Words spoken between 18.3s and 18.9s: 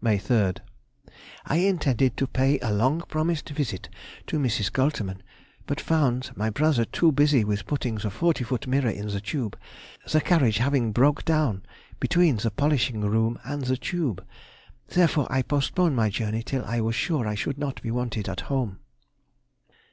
home.